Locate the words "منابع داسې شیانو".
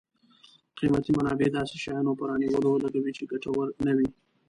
1.17-2.17